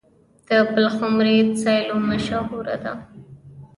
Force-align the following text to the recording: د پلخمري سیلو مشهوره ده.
د 0.47 0.49
پلخمري 0.71 1.37
سیلو 1.61 1.97
مشهوره 2.09 2.75
ده. 2.83 2.93